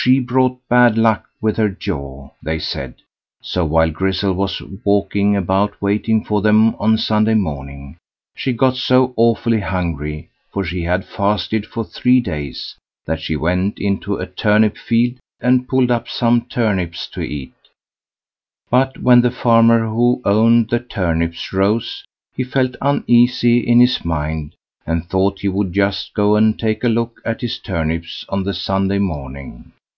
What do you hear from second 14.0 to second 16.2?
a turnip field and pulled up